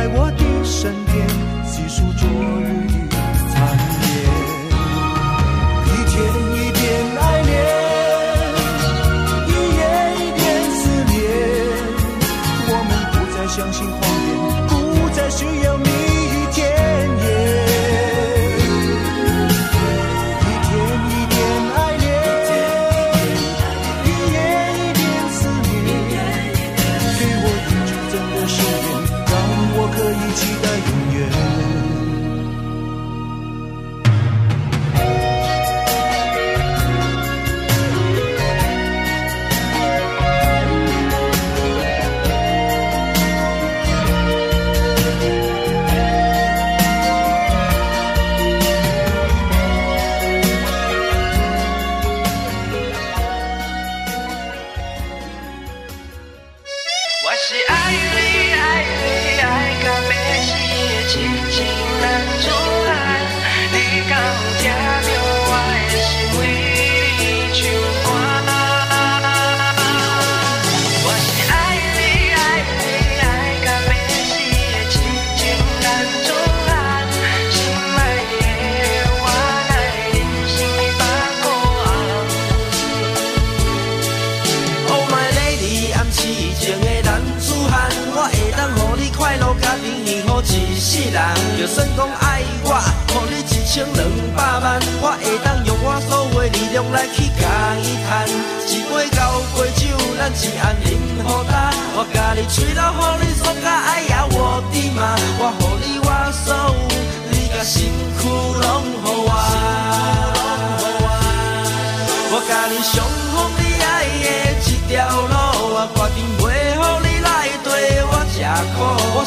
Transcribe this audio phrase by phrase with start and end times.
[0.00, 0.39] 在我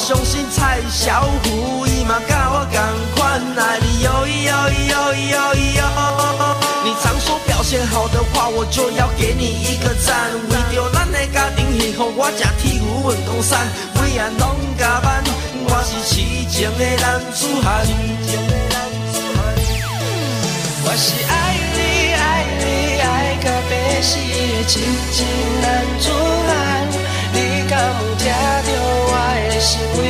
[0.04, 2.84] 相信蔡小虎伊嘛甲我同
[3.16, 5.82] 款爱你哟咿哟咿哟咿哟咿哟。
[6.84, 10.30] 你常说表现好的话，我就要给你一个赞。
[10.50, 13.66] 为着咱的家庭幸福，我吃铁牛运动衫，
[13.96, 15.24] 每晚拢加班。
[15.70, 16.20] 我是痴
[16.52, 17.88] 情的男子汉。
[20.84, 21.80] 我是爱你
[22.12, 24.84] 爱你爱到要死的痴
[25.14, 25.24] 情
[25.62, 25.66] 男
[25.98, 26.92] 子汉，
[27.32, 28.83] 你敢有听到
[29.66, 30.10] 是为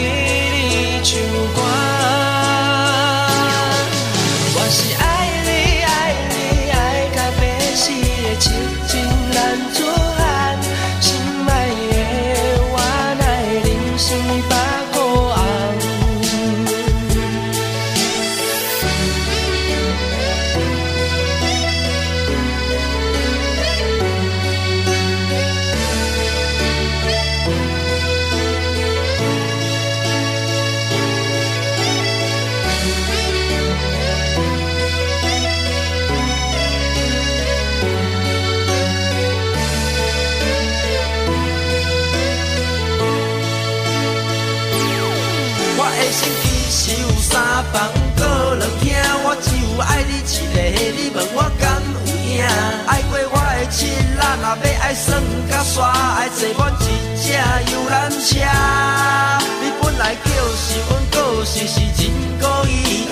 [0.67, 1.21] 你唱
[1.53, 1.72] 歌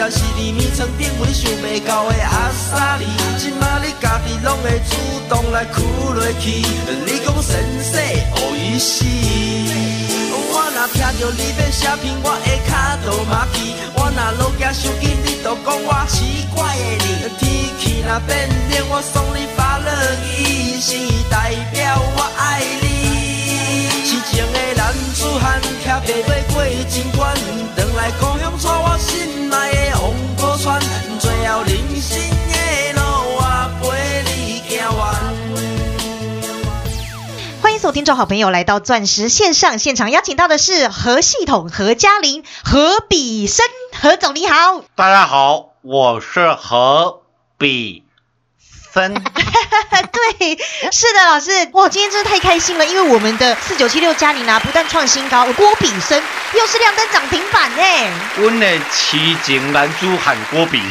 [0.03, 3.06] 但是你眠床顶有你想袂到的阿萨利，
[3.38, 4.97] 今仔你家己拢会主
[5.29, 6.49] 动来哭落去，
[7.05, 8.02] 你讲先生
[8.34, 9.05] 何意思？
[10.34, 12.73] 我若听着你要写片，我会脚
[13.05, 13.78] 都麻痹。
[13.93, 17.29] 我若落架伤紧，你就讲我奇怪的你。
[17.37, 19.85] 天气若变冷，我送你发热
[37.91, 43.66] 听众好朋友来到钻石线上现场，邀请到的是何系统、何嘉玲、何比生，
[44.02, 44.82] 何总你好。
[44.96, 47.23] 大家好，我是何
[47.58, 48.03] 比
[48.91, 49.14] 分。
[49.20, 50.58] 对，
[50.91, 56.23] 是的，老师，哇，今天真的太开心了，因为我们的四九七六嘉玲啊，不但创新高，郭比生
[56.53, 57.82] 又是亮灯涨停板呢。
[58.37, 60.82] 温的奇景男珠喊郭比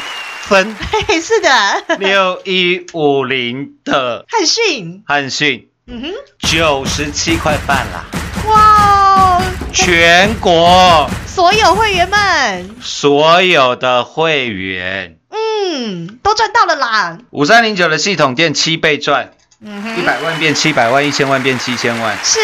[0.49, 6.13] 生嘿 嘿，是的，六一五零的汉讯，汉讯嗯哼，
[6.49, 8.05] 九十七块半啦，
[8.47, 9.43] 哇，
[9.73, 11.11] 全国。
[11.27, 12.09] 所有会员。
[12.09, 15.17] 们，所有的会员。
[15.31, 17.19] 嗯，都赚到了啦。
[17.31, 22.17] 五三零九的系统店七倍赚，嗯哼，一百万变七百万，一千万变七千万。
[22.25, 22.39] 是，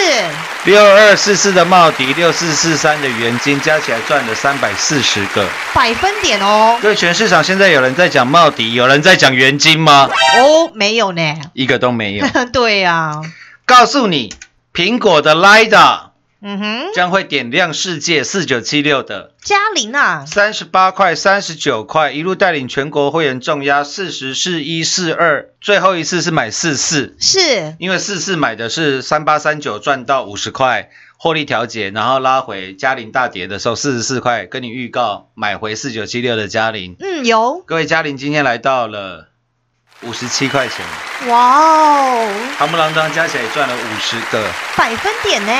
[0.67, 5.47] 六二四四的茂迪，六四四三的元金，加起来赚了三百四十个。
[5.73, 6.79] 百分点哦。
[6.83, 10.11] 各位，全市场现在有人在讲茂迪，有人在讲元金吗？
[10.39, 11.23] 哦，没有呢。
[11.55, 12.27] 一个都没有。
[12.53, 13.23] 对呀、
[13.65, 14.35] 告诉你，
[14.75, 16.11] 苹果的 Lida
[16.41, 30.91] 嗯哼，将会点亮世界，四九七六的嘉玲啊，三十八块、三十九块，一路带领全国会员重压四十四一四二，最后一次是买四四，是，因为四四买的是三八三九赚到五十块。
[31.19, 36.95] 获利调节，然后拉回嘉玲大跌的时候四十四块，跟你预告买回四九七六的嘉玲。
[37.01, 39.29] 嗯，有，各位，嘉玲今天来到了
[40.03, 40.85] 五十七块钱，
[41.29, 42.29] 哇哦，
[42.59, 44.47] 夯不啷当加起来赚了五十个
[44.77, 45.53] 百分点呢。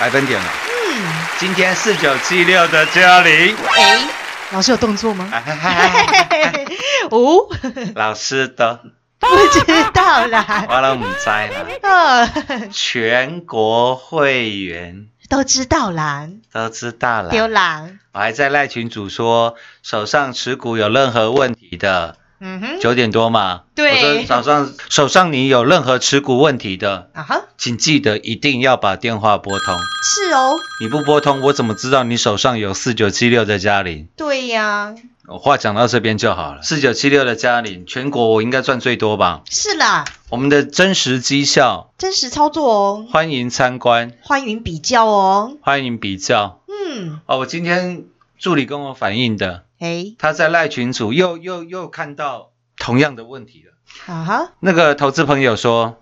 [0.00, 0.46] 百分点了。
[0.68, 1.02] 嗯，
[1.38, 4.08] 今天四九七六的嘉玲，哎，
[4.52, 5.28] 老师有动作吗？
[5.32, 6.64] 哎
[7.10, 7.46] 哦，
[7.94, 8.80] 老师的，
[9.18, 9.60] 不知
[9.92, 10.66] 道啦。
[10.68, 11.66] 我都唔知啦。
[11.82, 17.28] 呃， 全国会员都知道啦，都知道啦。
[17.30, 17.86] 丢啦。
[18.12, 23.62] 我还在赖群主说，手上持股有任何问题的，嗯哼，九点多嘛。
[23.74, 29.74] 对我说早上手上你有任何持股问题的，啊哈，请记得一定要把电话拨通。
[30.02, 34.08] 是哦，你不拨通，我怎么知道你手上有四九七六的嘉玲？
[34.16, 34.94] 对呀，
[35.26, 36.62] 我话讲到这边就好了。
[36.62, 39.42] 四九七六的嘉玲，全国我应该赚最多吧？
[39.50, 45.56] 是啦，我们的真实绩效，真实操作哦，欢迎参观，欢迎比较哦。
[45.62, 46.60] 欢迎比较。
[46.68, 48.04] 嗯，哦，我今天
[48.38, 53.72] 助理跟我反映的，哎，他在赖群组又又又看到同样的问题了。
[54.12, 55.98] 啊哈，那个投资朋友说：“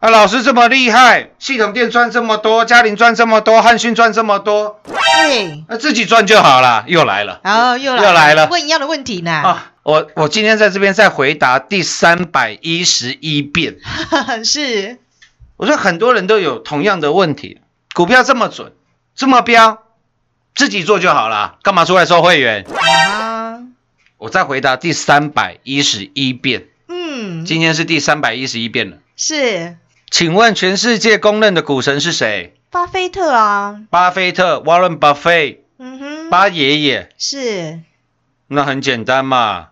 [0.00, 9.30] 啊，老师这么厉害，系统店赚这么多，嘉玲赚这么多，汉讯赚这么多，对，那自己赚就好了。”又来了然后又来又来了问一样的问题呢。
[9.32, 9.72] 啊！
[9.82, 13.76] 我我今天在这边再回答第三百一十一遍。
[14.44, 14.98] 是，
[15.56, 17.60] 我说很多人都有同样的问题，
[17.94, 18.72] 股票这么准，
[19.14, 19.82] 这么标，
[20.56, 22.64] 自己做就好了，干嘛出来收会员？
[22.64, 23.60] 啊，
[24.16, 28.96] 我再回答第三百一十一遍，嗯，今天是第三百一十一遍了。
[29.16, 29.76] 是
[30.10, 32.54] 请问全世界公认的股神是谁？
[32.70, 37.10] 巴菲特啊，巴菲特 （Warren Buffett），嗯哼，巴爷爷。
[37.18, 37.80] 是，
[38.48, 39.68] 那很简单嘛，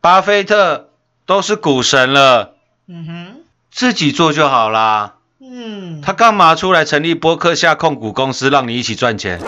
[0.00, 0.90] 巴菲特
[1.26, 2.54] 都是股神了，
[2.86, 3.40] 嗯哼，
[3.72, 5.14] 自己做就好啦。
[5.40, 9.40] 嗯，他干嘛出来成立波克夏控股公司，让你一起赚钱？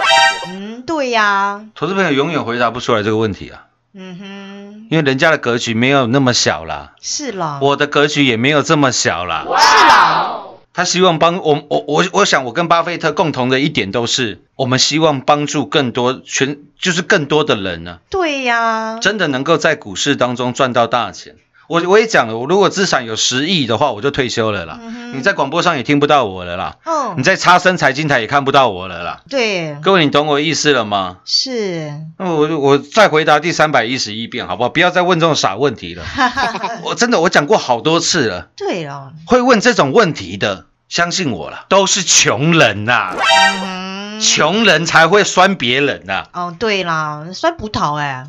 [0.82, 9.44] 嗯，对呀，投资朋友永远回答不出来这个问题啊，嗯哼，因为人家的格局没有那么小啦，是啦，我的格局也没有这么小啦。
[9.46, 10.40] 是啦，
[10.74, 21.36] 他希望帮我，我我我想，我跟巴菲特共同的一点都是，我们希望帮助更多全，就是更多的人呢、对呀，真的能够在股市当中赚到大钱。
[21.72, 24.78] 我我也讲了，我如果资产有十亿的话，我就退休了啦。
[24.82, 27.14] 嗯你在广播上也听不到我了啦，哦。
[27.16, 29.20] 你，在差生财经台也看不到我了啦。
[29.28, 31.18] 对，各位，你懂我意思了吗？
[31.24, 34.68] 是，那我我再回答第三百一十一遍，好不好？
[34.70, 36.02] 不要再问这种傻问题了。
[36.84, 43.14] 我真的我讲过好多次了，对哦，会问这种问题的，相信我了，都是穷人呐、
[43.62, 48.28] 嗯，穷人才会酸别人呐、哦，对啦，酸葡萄哎，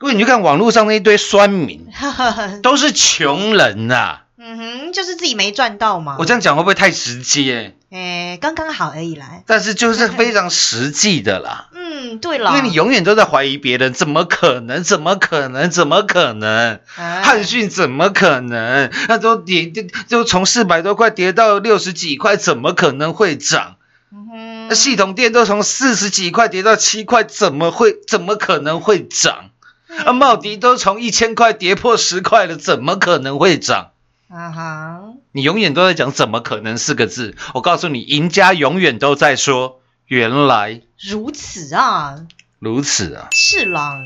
[0.00, 1.86] 各位，你就看网络上那一堆酸民，
[2.62, 6.16] 都是穷人呐、嗯哼，就是自己没赚到嘛。
[6.18, 7.74] 我这样讲会不会太直接？
[7.90, 9.42] 哎，刚刚好而已啦。
[9.46, 11.68] 但是就是非常实际的啦。
[11.74, 14.82] 嗯，对了，因为你永远都在怀疑别人，怎么可能？
[14.82, 15.68] 怎么可能？
[15.70, 16.80] 怎么可能？
[16.96, 18.90] 啊汉讯怎么可能？
[19.06, 23.76] 那都跌，就就从四百多块跌到六十几块，怎么可能会涨？
[24.10, 27.94] 嗯那系统店都从四十几块跌到七块，怎么会？
[28.08, 29.50] 怎么可能会涨？
[30.04, 33.90] 啊，茂迪都从一千块跌破十块了，怎么可能会涨？
[34.28, 35.00] 啊哈，
[35.32, 37.34] 你永远都在讲“怎么可能”四个字。
[37.52, 42.26] 我告诉你，赢家永远都在说“原来如此啊，
[42.60, 43.26] 如此”啊。
[43.32, 43.98] 是啦，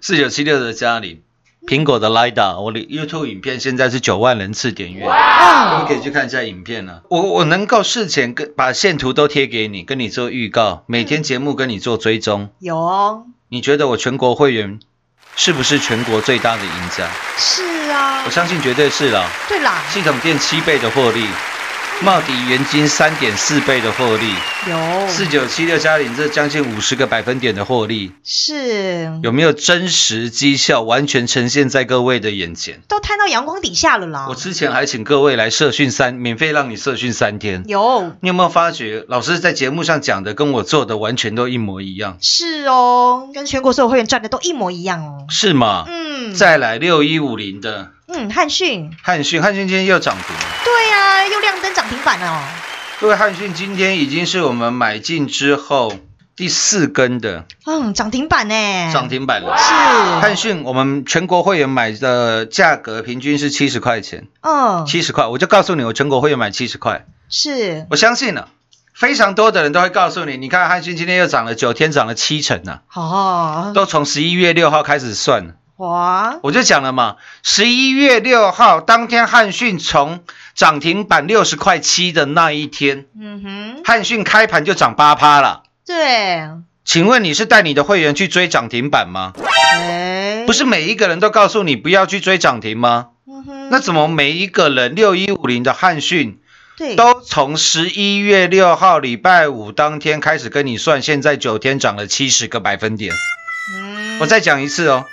[0.00, 1.20] 四九七六的嘉玲，
[1.66, 12.48] 苹果的 Lida，我的 YouTube 影片现在是九万人次点阅，啊你可以去看一下影片呢、我我能够事前跟把线图都贴给你，跟你做预告，每天节目跟你做追踪。
[12.60, 14.80] 有哦，你觉得我全国会员
[15.40, 17.06] 是不是全国最大的赢家？
[17.38, 19.24] 是啊我，相信绝对是了。
[19.48, 21.28] 对啦，系统店七倍的获利，
[22.00, 24.32] 茂迪原金三点四倍的获利，
[24.70, 32.82] 有四九七六加零这将近五十个百分点的获利，是有没有真实绩效完全呈现在各位的眼前？
[32.86, 34.26] 都摊到阳光底下了啦。
[34.28, 37.64] 我之前还请各位来社训三，免费让你社训三天。
[37.66, 42.16] 有你有没有发觉，老师在节目上讲的跟我做的完全都一模一样？
[42.20, 45.26] 是哦，跟全国所有会员赚的都一模一样哦。
[45.28, 45.84] 是吗？
[45.88, 50.36] 嗯，再来六一五零的嗯汉讯，汉讯，汉讯今天又涨停。
[50.64, 50.87] 对
[51.88, 52.42] 涨停板哦。
[53.00, 55.94] 各位，汉讯今天已经是我们买进之后
[56.36, 58.92] 第四根的嗯，涨停板呢？
[58.92, 59.56] 涨停板了。
[59.56, 59.72] 是，
[60.20, 68.50] 汉讯我们全国会员买的价格平均是七十块钱，嗯，七十块，我就告诉你，我全国会员买七十块，是我相信了。
[68.92, 75.54] 非常多的人都会告诉你，你看汉讯今天又涨了九天，涨了七成呢、哦，都从十一月六号开始算。
[75.78, 80.24] 哇，我就讲了嘛，十一月六号当天汉讯从
[80.56, 85.62] 涨停板六十块七的那一天，嗯哼，汉讯开盘就涨八趴了。
[85.86, 86.48] 对，
[86.84, 89.32] 请问你是带你的会员去追涨停板吗？
[89.72, 93.10] 哎，不是每一个人都告诉你不要去追涨停吗？
[93.28, 96.40] 嗯哼，那怎么每一个人六一五零的汉讯
[96.76, 103.14] 对，都从十一月六号礼拜五当天开始跟你算，现在九天涨了七十个百分点。
[103.76, 105.04] 嗯我再讲一次哦，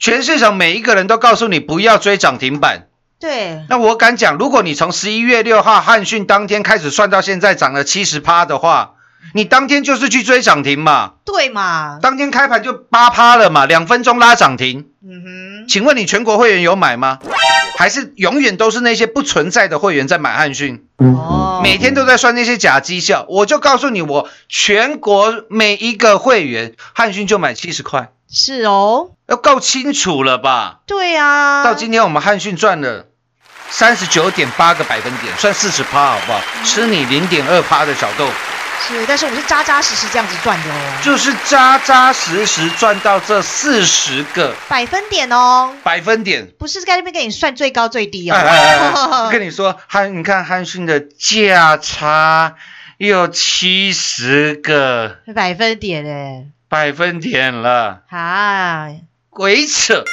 [0.00, 2.86] 全市场每一个人都告诉你不要追涨停板。
[3.20, 8.94] 对，那我敢讲，如果你从十一月六号汉讯当天开始算到现在涨了七十趴的话，
[9.34, 14.86] 你当天就是去追涨停嘛，对嘛，当天开盘就八趴了嘛，两分钟拉涨停。
[15.06, 17.18] 嗯哼请问你全国会员有买吗？
[17.76, 20.86] 还是永远都是那些不存在的会员在买汉讯？
[20.96, 23.26] 哦，每天都在算那些假绩效？
[23.28, 30.80] 我就告诉你，我全国每一个会员汉讯就买七十块，是哦，要够清楚了吧？
[30.86, 33.06] 对啊，到今天我们汉讯赚了
[33.70, 36.40] 三十九点八个百分点，算四十趴好不好？
[36.64, 38.28] 吃你零点二趴的小豆，
[38.86, 44.54] 是，但是我们是扎扎实实这样子赚的哦，就是扎扎实实赚到这四十个。
[44.68, 46.48] 百分点哦，百分点。
[46.58, 48.92] 不是在那边给你算最高最低哦，哎哎哎哎
[49.26, 52.54] 我跟你说，汉你看汉讯的价差
[52.96, 55.16] 有七十个。
[55.34, 58.90] 百分点哎，百分点了，啊，
[59.28, 60.04] 鬼扯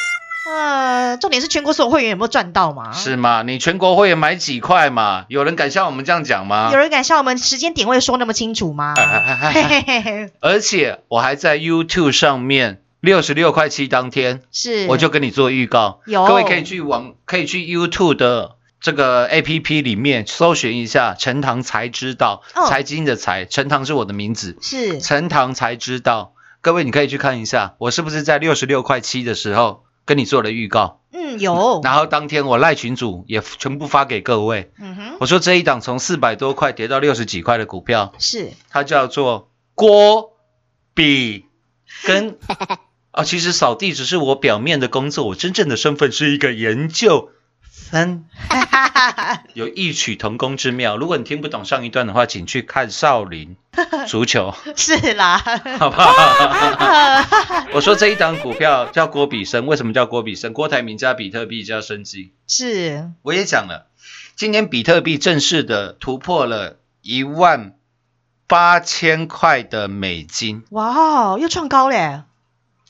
[0.49, 2.93] 呃，重点是全国所有会员有没有赚到嘛？
[2.93, 3.43] 是吗？
[3.43, 5.25] 你全国会员买几块嘛？
[5.27, 6.79] 有人敢像我们这样讲吗有？
[6.79, 8.95] 人敢像我们时间点位说那么清楚吗？
[10.39, 26.33] 而且我还在 YouTube 上面六十六块七当天，是，我就跟你做预告，有各位可以去网，可以去 YouTube 的这个 APP 里面搜寻一下“陈堂才知道”，哦财经的财，陈堂是我的名字，是陈堂才知道。
[26.61, 38.51] 各位你可以去看一下，我是不是在六十六块七的时候跟你做了预告，嗯有， 然后当天我赖群主也全部发给各位，嗯哼，我说这一档从四百多块跌到六十几块的股票，是。
[38.69, 40.33] 它叫做郭
[40.93, 41.45] 比
[42.03, 42.37] 跟
[43.11, 47.29] 啊， 其实扫地只是我表面的工作，我真正的身份是一个研究
[47.89, 48.25] 生，
[49.53, 50.97] 有异曲同工之妙。
[50.97, 53.55] 如果你听不懂上一段的话，请去看少林
[54.07, 55.37] 足球，是啦，
[55.79, 56.09] 好不好？
[57.73, 60.51] 我说这一档股票叫郭比生，为什么叫郭比生？
[60.53, 62.33] 郭台铭加比特币加生机。
[62.47, 63.87] 是我也讲了，
[64.35, 67.75] 今年比特币正式的突破了一万
[68.47, 70.63] 八千块的美金。
[70.71, 72.23] 哇哦，又创高嘞，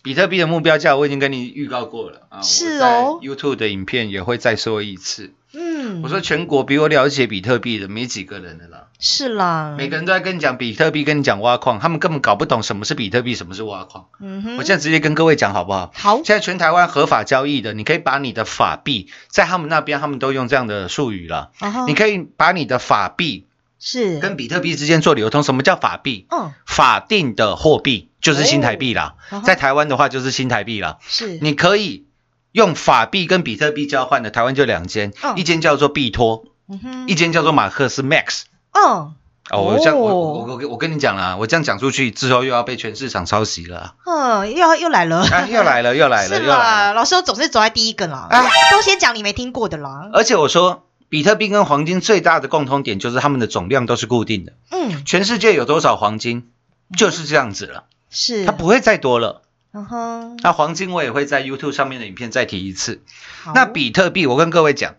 [0.07, 5.33] 比特币的目标价我已经跟你预告过了啊，是哦，YouTube 的影片也会再说一次。
[5.53, 14.05] 嗯，我说全国比我了解比特币的没几个人的啦，是啦，每个人都在跟你讲比特币，跟你讲挖矿，他们根本搞不懂什么是比特币，什么是挖矿。
[14.21, 15.91] 嗯哼，我现在直接跟各位讲好不好？
[15.93, 16.15] 好。
[16.23, 21.51] 现在全台湾合法交易的，你可以把你的法币，在他们那边他们都用这样的术语了，
[21.85, 23.45] 你可以把你的法币
[23.77, 24.19] 是。
[24.19, 25.43] 跟比特币之间做流通。
[25.43, 26.27] 什么叫法币？
[26.31, 30.97] 嗯法定的货币就是新台币啦，哦在台湾的话就是新台币啦。
[31.07, 31.37] 是。
[31.41, 32.07] 你可以
[32.51, 35.37] 用法币跟比特币交换的，台湾就两间，嗯。
[35.37, 38.43] 一间叫做币托，嗯一间叫做马克思 Max。
[38.73, 39.13] 哦
[39.49, 40.45] 哦，我这样，我哦。
[40.47, 48.45] 我我跟你讲啦，我这样讲出去之后又要被全市场抄袭了啊，嗯，又要又来了，啊又来了又来了 是又来，了，老师我总是走在第一个啦，啊。
[48.71, 50.83] 都先讲你没听过的啦，而且我说。
[51.09, 56.49] 比特币跟黄金最大的共通点就是它们的总量都是固定的，嗯，全世界有多少黄金？
[56.97, 59.41] 就是这样子了，是，它不会再多了。
[59.73, 63.03] 嗯哼，那黄金我也会在 YouTube 上面的影片再提一次。
[63.43, 64.95] 好那比特币，我跟各位讲，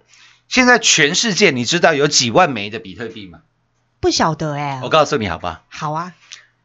[0.48, 3.40] 现在全世界你知道有几万枚的比特币吗？
[4.00, 6.12] 不晓得哎我，告诉你好吧，好啊，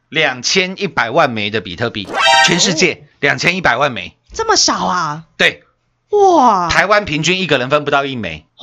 [0.09, 2.07] 两千一百万枚的比特币，
[2.45, 4.15] 全世界两千一百万枚。
[4.31, 5.23] 这么少啊？
[5.38, 5.63] 对，
[6.09, 8.45] 哇，台湾平均一个人分不到一枚，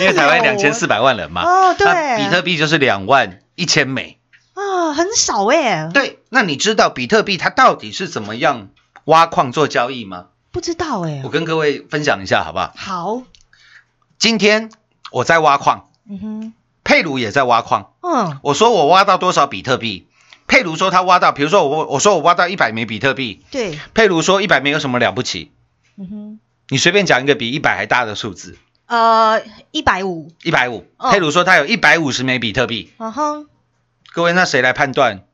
[0.00, 1.42] 因为台湾哦两千四百万人嘛。
[1.42, 4.18] 哦，对，那比特币就是两万一千枚。
[4.56, 8.70] 啊，很少哎，对，那你知道比特币它到底是怎么样
[9.04, 10.26] 挖矿做交易吗？
[10.50, 12.72] 不知道哎我，跟各位分享一下好不好？
[12.74, 13.22] 好，
[14.18, 14.70] 今天
[15.12, 17.92] 我在挖矿，嗯哼，佩鲁也在挖矿。
[18.00, 20.08] 嗯，我说我挖到多少比特币？
[20.46, 25.50] 佩鲁说他挖到，比如说我我说我挖到一百枚比特币，对，佩鲁说一百枚有什么了不起？
[25.98, 30.86] 嗯哼，你随便讲一个比一百还大的数字，呃，一百五，一百五。
[30.96, 32.92] 哦佩鲁说他有一百五十枚比特币。
[32.98, 33.48] 嗯哼，
[34.16, 35.24] 各位，那谁来判断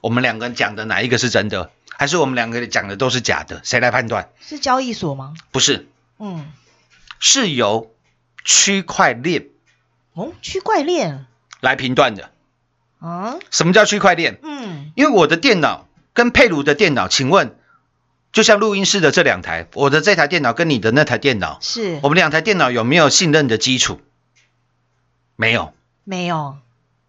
[0.00, 3.60] 我们两个人讲的哪一个是真的，还是我们两个人讲的都是假的？
[3.64, 4.30] 谁来判断？
[4.40, 5.34] 是交易所吗？
[5.50, 5.88] 不是，
[6.20, 6.52] 嗯，
[7.18, 7.92] 是由
[8.44, 9.48] 区块链
[10.12, 11.26] 哦，区块链
[11.58, 12.30] 来评断的。
[13.00, 14.38] 啊，什么叫区块链？
[14.44, 17.58] 嗯，因为我的电脑跟佩鲁的电脑，请问，
[18.30, 24.00] 就像录音室的这两台，我的这台电脑跟你的那台电脑，是我们两台电脑有没有信任的基础？
[25.34, 26.58] 没有，没有，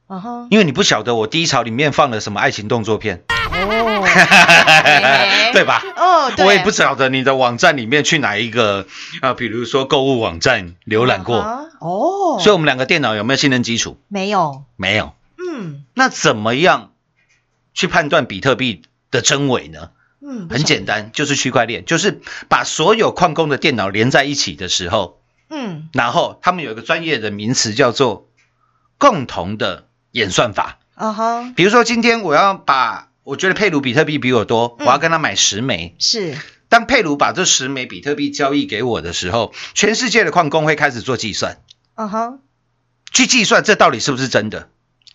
[0.08, 4.06] 嗯哼，因为你不晓得我低潮里面放了什么爱情动作片，哦，
[5.54, 5.82] 对吧？
[5.98, 8.86] 哦，对，我也不晓得你的网站里面去哪一个
[9.22, 13.98] 啊，比如说购物网站浏览过，啊哦，所以我们两个电脑有没有信任基础？
[14.08, 15.14] 没有，没有。
[15.38, 16.92] 嗯那怎么样
[17.74, 19.90] 去判断比特币的真伪呢？
[20.22, 25.20] 嗯，很简单，就是区块链，就是把所有矿工的电脑连在一起的时候，
[25.50, 28.28] 嗯，然后他们有一个专业的名词叫做
[28.98, 30.80] 共同的演算法。
[30.96, 35.94] 啊哈，比如说，今天我要把我觉得佩鲁比特币比我多，嗯我要跟他买十枚。
[36.00, 36.38] 是，
[36.70, 41.58] 当佩鲁把这十枚比特币交易给我的时候，全世界的矿工会开始做计算，
[41.96, 42.40] 啊哈，
[43.12, 44.70] 去计算这到底是不是真的。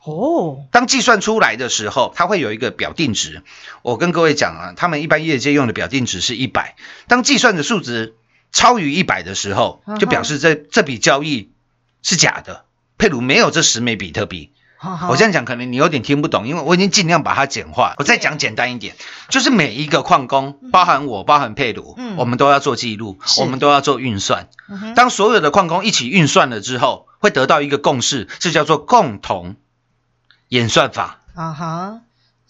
[0.04, 3.42] 哦，当计算出来的时候，它会有一个表定值。
[3.80, 6.76] 我跟各位讲啊，他们一般业界用的表定值是一百。
[7.09, 8.14] 当计算的数值
[8.52, 11.50] 超于一百的时候就表示这这笔交易
[12.02, 12.66] 是假的。
[12.99, 14.51] 佩鲁没有这十枚比特币。
[14.83, 17.95] 好好我这样讲可能你有点听不懂，因为我已经尽量把它简化。
[17.99, 18.97] 我再讲简单一点，
[19.29, 24.49] 就是每一个矿工，包含我，包含佩鲁，嗯我们都要做记录，我们都要做运算。
[24.71, 29.57] 嗯当所有的矿工一起运算了之后，会得到一个共识，这叫做共同
[30.49, 31.19] 演算法。
[31.35, 32.01] 啊哈，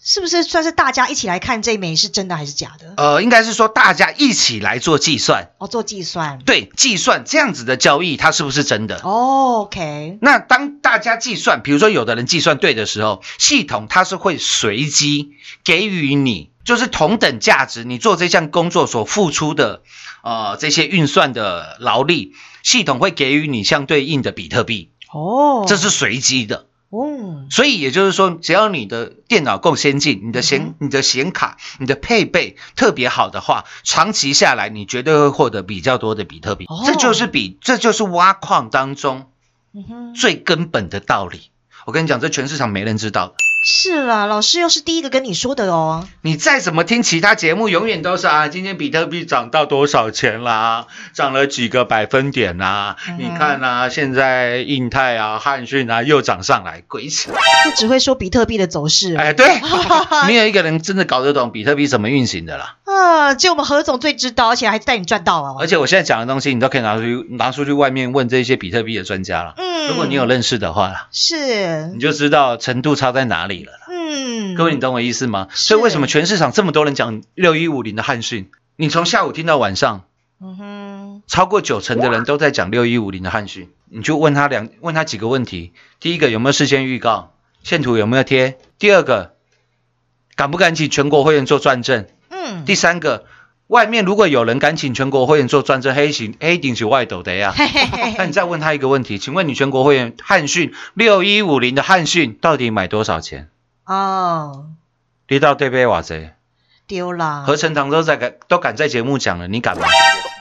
[0.03, 2.93] 是不是算是大家一起来看这一枚是真的还是假的？
[2.97, 6.39] 呃，应该是说大家一起来做计算，哦，做计算。
[6.43, 8.99] 对，计算这样子的交易它是不是真的？
[9.03, 15.33] 哦，OK，那当大家计算，比如说有的人计算对的时候，系统它是会随机
[15.63, 19.83] 给予你，就是同等价值，你做这项工作所付出的
[20.23, 22.33] 呃这些运算的劳力，
[22.63, 26.65] 系统会给予你相对应的比特币，哦，这是随机的。
[26.91, 36.65] 哦，所以也就是说，只要你的电脑够先进，你的显、嗯你的显卡、你的配备特别好的话，长期下来你绝对会获得比较多的比特币。
[36.65, 39.31] 哦这就是比这就是挖矿当中
[40.13, 41.49] 最根本的道理。
[41.85, 43.35] 我跟你讲，这全市场没人知道的。
[43.63, 46.07] 是啦，老师又是第一个跟你说的哦。
[46.21, 52.95] 你再怎么听其他节目，永远都是啊，今天比特币涨到多少钱啦，涨了几个百分点啦。
[53.07, 57.31] 嗯你看啊，现在印泰啊、汉讯啊又涨上来，鬼扯！
[57.63, 59.15] 就只会说比特币的走势。
[59.15, 59.45] 哎，对，
[60.25, 62.77] 没有一个人真的搞得懂比特币怎么运行的啦。
[62.85, 65.57] 啊，就我们何总最知道，而且还带你赚到哦。
[65.59, 69.53] 而且我现在讲的东西，你都可以拿出去拿出去外面问这些比特币的专家了。
[69.57, 73.79] 嗯，如果你有认识的话啦，是你，就知道程度差在哪里了啦。
[73.89, 75.47] 嗯，各位，你懂我意思吗？
[75.51, 78.49] 所以为什么全市场这么多人讲六一五零的汉讯？
[78.75, 80.05] 你从下午听到晚上，
[80.41, 83.69] 嗯哼，超过九成的人都在讲六一五零的汉讯。
[83.89, 87.33] 你就问他两问他几个问题：第一个有没有事先预告？
[87.63, 88.57] 线图有没有贴？
[88.79, 89.35] 第二个
[90.35, 92.07] 敢不敢请全国会员做转正？
[92.29, 93.25] 嗯，第三个，
[93.71, 97.53] 外面如果有人敢请全国会员做专车，黑行黑顶是外斗的呀。
[98.19, 103.49] 那你再问他一个问题，请问你全国会员汉讯六一五零的汉讯到底买多少钱？
[103.85, 104.65] 哦，
[105.29, 106.31] 你到对杯瓦贼？
[106.85, 109.87] 丢了，何成堂都在敢都敢在节目讲了，你敢吗？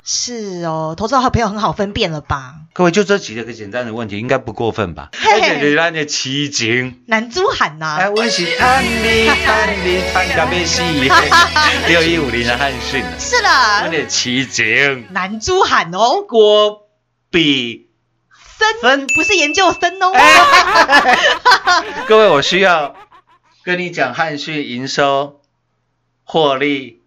[0.03, 2.55] 是哦，投资好朋友很好分辨了吧？
[2.73, 5.11] 各位就这几个简单的问题，应该不过分吧？
[5.13, 10.83] 嘿而且你咱的奇景，男猪喊呐、哎，我是看你看你看到被戏，
[11.89, 16.89] 六一五零的汉讯，是啦我，的奇景，男猪喊哦，郭
[17.31, 17.89] 比
[18.59, 20.13] 森分不是研究生哦，
[22.07, 22.95] 各位，我需要
[23.63, 25.41] 跟你讲汉讯营收、
[26.25, 27.01] 获利、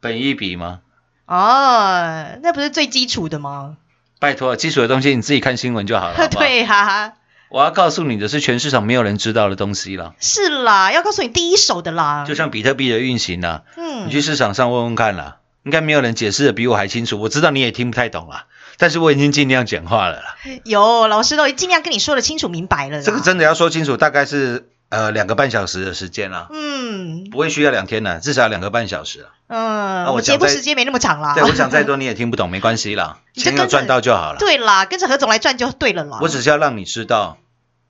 [0.00, 0.80] 本益比吗？
[1.26, 3.76] 哦，那不是最基础的吗？
[4.18, 6.14] 拜托，基础的东西你自己看新闻就好了。
[6.18, 7.12] 好不好，对哈、
[7.50, 10.14] 我要告诉你的是全市场没有人知道的东西了。
[10.20, 12.24] 是啦，要告诉你第一手的啦。
[12.26, 15.38] 就像比特币的运行啦，嗯你去市场上问问看啦。
[15.64, 17.18] 应该没有人解释的比我还清楚。
[17.18, 18.44] 我知道你也听不太懂啦，
[18.76, 20.36] 但是我已经尽量简化了啦。
[20.64, 23.02] 有老师都尽量跟你说的清楚明白了。
[23.02, 29.28] 这个真的要说清楚，大概是呃两个半小时的时间啦，嗯不会需要两天啦，至少两个半小时啦。
[29.46, 31.34] 嗯，我节目时间没那么长啦。
[31.34, 34.38] 对我讲再多你也听不懂， 没关系啦，钱有你就跟着赚到就好了。
[34.38, 36.18] 对啦，跟着何总来赚就对了啦。
[36.20, 37.38] 我只是要让你知道，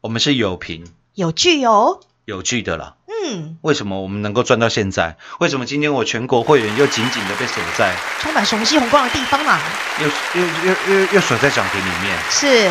[0.01, 2.01] 我们是有凭有据哦。
[2.25, 2.95] 有据的啦。
[3.07, 5.17] 嗯，为什么我们能够赚到现在？
[5.41, 9.61] 为什么今天我全国会员又紧紧的被锁在，充满雄心宏光的地方嘛。
[10.01, 12.17] 又又又又又锁在涨停里面？
[12.31, 12.71] 是，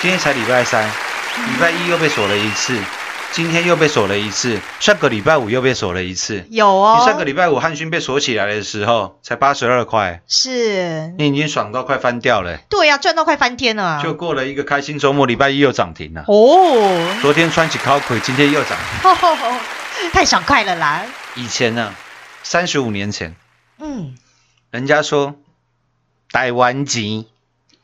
[0.00, 2.78] 今天才礼拜三，礼拜一又被锁了一次，
[3.32, 6.44] 今天又被锁了一次，上个礼拜五又被锁了一次。
[6.50, 6.98] 有哦。
[6.98, 14.02] 你上个礼拜五汉讯被锁起来的时候才八十二块，是，你已经爽到快翻掉了、对呀、赚到快翻天了。
[14.02, 16.24] 就过了一个开心周末，礼拜一又涨停了。
[16.28, 19.10] 哦，昨天穿起高腿，今天又涨停。
[20.12, 21.02] 太爽快了啦。
[21.34, 21.94] 以前呢、
[22.42, 23.34] 三十五年前，
[23.78, 24.14] 嗯，
[24.70, 25.36] 人家说
[26.30, 27.28] 台湾籍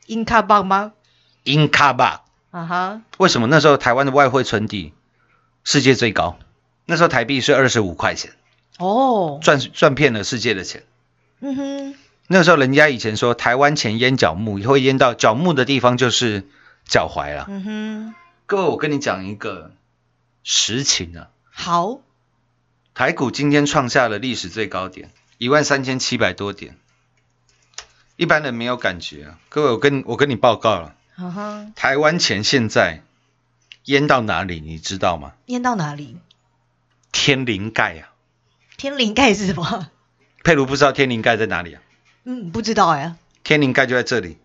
[0.05, 0.91] 英卡棒吗？
[1.43, 4.93] 英卡吧，啊哈，为什么那时候台湾的外汇存底
[5.71, 6.39] 世界最高？
[6.85, 8.31] 那时候台币是二十五块钱，
[8.79, 10.83] 哦，赚赚遍了世界的钱。
[11.41, 16.47] 嗯哼，那时候人家以前说台湾钱淹脚木，会淹到脚木的地方就是
[16.87, 17.45] 脚踝了。
[17.47, 18.15] 嗯哼，
[18.47, 19.71] 各位，我跟你讲一个
[20.43, 21.99] 实情啊，好，
[22.95, 26.77] 台股今天创下了历史最高点，一万三千七百多点。
[28.15, 33.03] 一般人没有感觉啊，各位，我跟我跟你报告了，啊哈，台湾钱现在
[33.85, 35.33] 淹到哪里，你知道吗？
[35.47, 36.17] 淹到哪里？
[37.11, 38.09] 天灵盖啊，
[38.77, 39.87] 天灵盖是什么？
[40.43, 41.81] 佩如不知道天灵盖在哪里啊？
[42.25, 43.15] 嗯，不知道哎。
[43.43, 44.37] 天灵盖就在这里。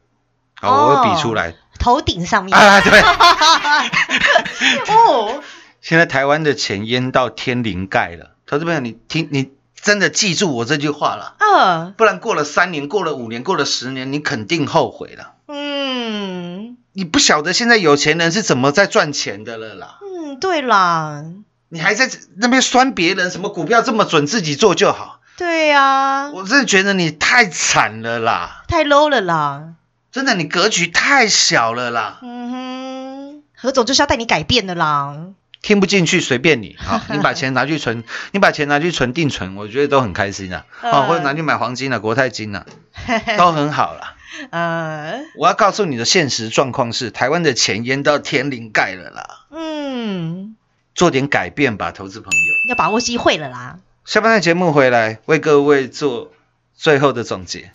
[0.54, 2.56] 好，哦我会比出来、头顶上面。
[2.56, 2.80] 啊。
[2.80, 3.00] 对，
[4.88, 5.42] 哦，
[5.80, 8.30] 现在台湾的钱淹到天灵盖了。
[8.46, 15.34] 投资朋友，你听，你真的记住我这句话了，嗯不然过了三年，过了五年，过了十年，你肯定后悔了。
[15.48, 19.98] 嗯你不晓得现在有钱人是怎么在赚钱的了啦。
[20.00, 21.24] 嗯，对啦，
[21.68, 25.20] 你还在那边酸别人，什么股票这么准，自己做就好。
[25.36, 29.74] 对呀，我真的觉得你太惨了啦，太 low 了啦。
[30.12, 35.16] 真的你格局太小了啦，嗯哼，何总就是要带你改变的啦。
[35.60, 36.76] 听不进去随便你。
[36.78, 40.66] 好，你把钱拿去存，你把钱拿去存定存，我觉得都很开心啊。
[40.82, 42.64] 嗯好，或者拿去买黄金啊、国泰金啊，
[43.36, 44.13] 都很好啦。
[44.50, 50.56] 呃，我要告诉你的现实状况是，台湾的钱淹到天灵盖了啦，嗯，
[50.94, 52.70] 做点改变吧，投资朋友。
[52.70, 53.78] 要把握机会了啦。
[54.04, 56.32] 下半段节目回来为各位做
[56.76, 57.70] 最后的总结。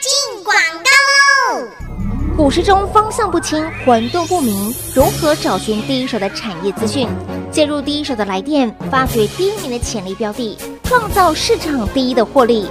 [0.00, 1.68] 进广告喽！
[2.36, 7.08] 股市中方向不清、混沌不明，如何找寻第一手的产业资讯？
[7.50, 12.70] 介入第一手的来电，发掘第一名的潜力标的，创造市场第一的获利。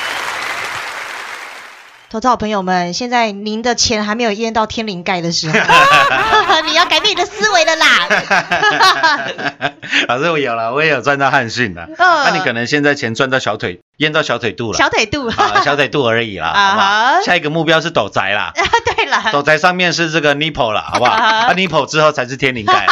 [2.11, 5.57] 投资好朋友们，现在您的钱还没有淹到天灵盖的时候，
[6.67, 9.71] 你要改变你的思维了啦。
[10.09, 11.83] 老师，我有了，我也有赚到汉讯的。
[11.83, 17.21] 嗯那你可能现在钱赚到小腿，淹到小腿肚了，小腿肚，啊，小腿肚而已啦，啊 好不好？
[17.23, 18.51] 下一个目标是斗宅啦，
[18.93, 21.11] 对了，斗宅上面是这个 nipple 了，好不好？
[21.15, 22.87] 啊啊，nipple 之后才是天灵盖。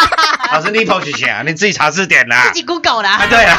[0.51, 1.43] 老师，nipple 是啥？
[1.45, 2.53] 你自己查字典啦自。
[2.53, 3.27] 己 Google 啦啊，。
[3.27, 3.55] 对啊，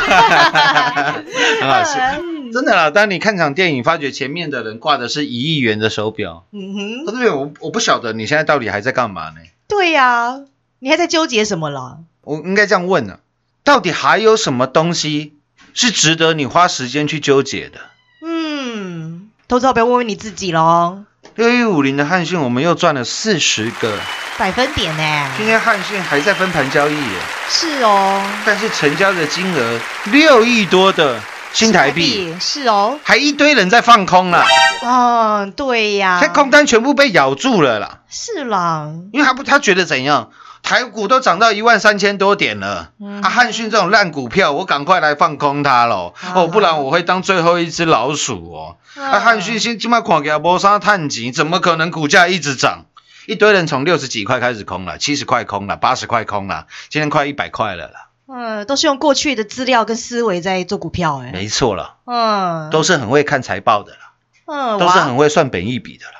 [1.61, 1.99] 很好笑。
[2.21, 7.31] 嗯真的啦，当你看场电影，发觉前面的人挂的是一亿元的手表，嗯哼，对不对？
[7.31, 9.37] 我我不晓得你现在到底还在干嘛呢？
[9.69, 10.41] 对呀，
[10.81, 11.99] 你还在纠结什么了？
[12.23, 13.21] 我应该这样问呢、
[13.63, 15.35] 到底还有什么东西
[15.75, 17.79] 是值得你花时间去纠结的？
[18.27, 21.05] 嗯，投资好不要问问你自己喽。
[21.37, 23.97] 六一五零的汉信，我们又赚了四十个，
[24.37, 25.31] 百分点呢？
[25.37, 31.21] 今天汉信还在分盘交易耶，是哦，但是成交的金额六亿多的
[31.53, 34.45] 新台币，是哦，还一堆人在放空啦，
[34.83, 37.99] 嗯，对呀，他空单全部被咬住了啦。
[38.09, 40.31] 是啦，因为他不，他觉得怎样？
[40.63, 43.21] 台股都涨到一万三千多点了，嗯。
[43.23, 48.77] 啊，汉讯这种烂股票，我赶快来放空它喽，哦，不然我会当最后一只老鼠哦。
[48.97, 52.85] 啊，嗯汉讯现今麦看起来无啥探底，怎么可能股价一直涨？
[53.27, 58.09] 一堆人从六十几块开始空了，七十块空了，八十块空了，今天快一百块了啦。
[58.33, 64.13] 嗯，都是用过去的资料跟思维在做股票，哎，没错了，嗯，都是很会看财报的啦，
[64.47, 66.20] 嗯，都是很会算本益比的啦。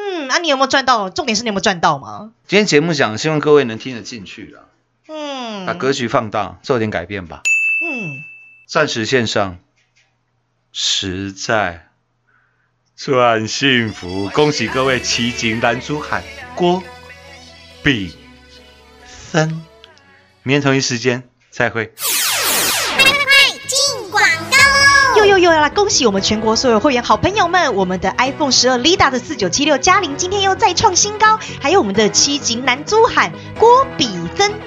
[0.00, 1.10] 嗯，啊，你有没有赚到？
[1.10, 2.32] 重点是你有没有赚到吗？
[2.46, 4.60] 今天节目讲，希望各位能听得进去啦，
[5.08, 7.42] 嗯，把格局放大，做点改变吧。
[7.84, 8.22] 嗯，
[8.68, 9.58] 暂时线上，
[10.72, 11.88] 实在
[12.94, 16.22] 赚幸福，恭喜各位奇景蓝珠海
[16.54, 16.80] 郭
[17.82, 18.14] 比
[19.06, 19.48] 森，
[20.44, 21.92] 明天同一时间再会。
[25.40, 34.08] 又要来恭喜我们全国所有会员好朋友们，我们的 iPhone 十二 Lida 的四九七六嘉玲今天又再创新高，还有我们的七级男珠喊郭比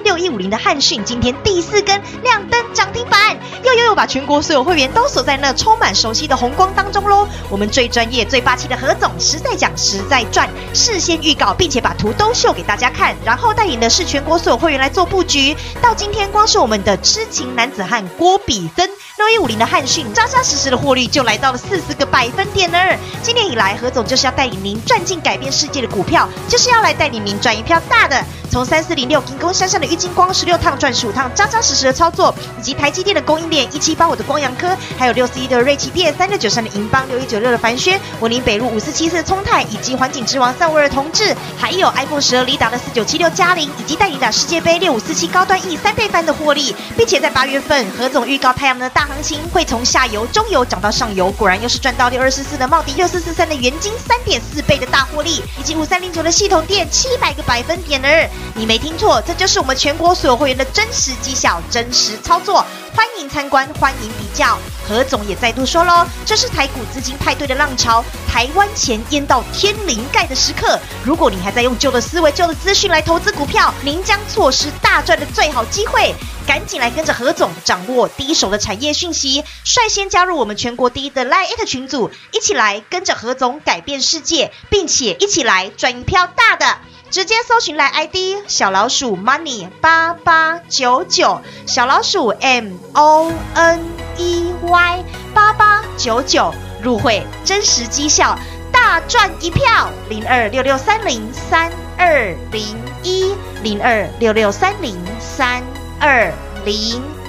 [0.02, 7.26] 六一五零的汉讯今天第四根亮灯涨停板，又又又把全国所有会员都锁在那充满熟悉的红光当中喽。
[7.48, 15.56] 我们最专业、最霸气的何总实在讲实在赚，事先预告，并且把图都秀给大家看，然后带领的是全国所有会员来做布局。
[15.80, 22.78] 到今天，光是我们的痴情男子汉郭比森六一五零的汉讯，扎扎实实的获利就来到了四十个百分点呢。
[23.22, 28.22] 今年以来，何总就是要带领您赚进改变世界的股票，就是要来带领您赚一票大的。
[28.50, 58.08] 从三四零六金工山上的郁金光十六趟赚十五趟，扎扎实实的操作，以及台积电的供应链一七八五的光阳科，还有六四一的瑞奇电、三六九三的银邦、六一九六的凡轩、文林北路五四七四的聪泰，以及环境之王三五二同志，还有 iPhone 十二雷达的四九七六嘉玲，以及带你打世界杯六五四七高端 E 三倍翻的获利，并且在八月份，何总预告太阳能的大行情会从下游、中游涨到上游，果然又是赚到六二四四的茂迪、六四四三的元金三点四倍的大获利，以及五三零九的系统电七百个百分点呢。
[58.56, 62.64] 你没听错，这就是是我们全国所有会员的真实绩效、真实操作。
[62.94, 64.58] 欢迎参观，欢迎比较。
[64.88, 70.80] 何总也再度说喽，这是台股资金派对的浪潮，台湾钱淹到天灵盖的时刻。
[71.04, 76.14] 如果你还在用旧的思维、旧的资讯来投资股票，您将错失大赚的最好机会。
[76.46, 86.78] 赶紧来跟着何总掌握第一手的产业讯息，率先加入我们全国第一的 Line 群组，一起来跟着何总改变世界，并且一起来赚一票大的。
[87.12, 93.80] 直接搜寻来 ID 小老鼠 money 八八九九，小老鼠 M O N
[94.16, 96.50] E Y 八八九九，
[96.82, 98.34] 入会真实绩效，
[98.72, 99.90] 大赚一票。
[100.08, 102.62] 零二六六三零三二零
[103.02, 105.62] 一零二六六三零三
[106.00, 106.32] 二
[106.64, 106.74] 零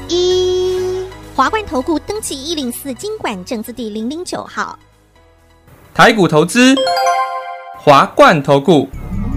[0.08, 1.06] 一。
[1.36, 4.80] 华冠投顾登记一零四经管证字第零零九号。
[5.93, 6.74] 台股投资，
[7.78, 8.88] 华冠投顾。